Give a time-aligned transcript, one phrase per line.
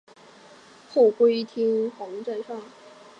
[0.89, 2.43] 后龟山天皇在位。